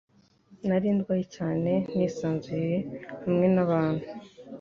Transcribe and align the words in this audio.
Nari 0.67 0.89
ndwaye 0.95 1.25
cyane 1.35 1.71
nisanzuye 1.95 2.77
hamwe 3.23 3.45
nabantu. 3.55 4.07